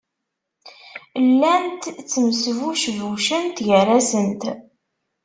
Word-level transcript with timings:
Llant 1.27 1.83
ttmesbucbucen 2.09 3.45
gar-asent. 3.67 4.43